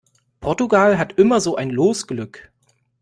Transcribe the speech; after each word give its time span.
Portugal 0.39 0.97
hat 0.97 1.19
immer 1.19 1.39
so 1.39 1.57
ein 1.57 1.69
Losglück! 1.69 2.51